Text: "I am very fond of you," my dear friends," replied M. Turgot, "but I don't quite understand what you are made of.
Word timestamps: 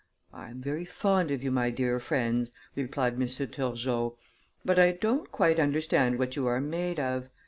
"I 0.33 0.49
am 0.49 0.63
very 0.63 0.83
fond 0.83 1.29
of 1.29 1.43
you," 1.43 1.51
my 1.51 1.69
dear 1.69 1.99
friends," 1.99 2.53
replied 2.75 3.21
M. 3.21 3.27
Turgot, 3.27 4.15
"but 4.65 4.79
I 4.79 4.93
don't 4.93 5.31
quite 5.31 5.59
understand 5.59 6.17
what 6.17 6.35
you 6.35 6.47
are 6.47 6.59
made 6.59 6.99
of. 6.99 7.29